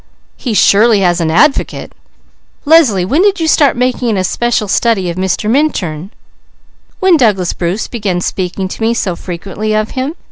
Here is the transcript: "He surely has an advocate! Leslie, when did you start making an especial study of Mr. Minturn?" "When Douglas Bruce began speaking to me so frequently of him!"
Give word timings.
"He 0.35 0.55
surely 0.55 1.01
has 1.01 1.21
an 1.21 1.29
advocate! 1.29 1.93
Leslie, 2.65 3.05
when 3.05 3.21
did 3.21 3.39
you 3.39 3.47
start 3.47 3.77
making 3.77 4.09
an 4.09 4.17
especial 4.17 4.67
study 4.67 5.11
of 5.11 5.15
Mr. 5.15 5.47
Minturn?" 5.47 6.09
"When 6.99 7.17
Douglas 7.17 7.53
Bruce 7.53 7.87
began 7.87 8.19
speaking 8.19 8.67
to 8.69 8.81
me 8.81 8.95
so 8.95 9.15
frequently 9.15 9.75
of 9.75 9.91
him!" 9.91 10.15